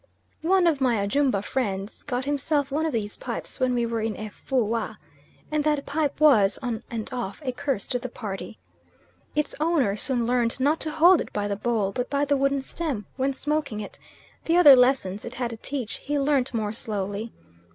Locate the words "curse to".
7.51-7.99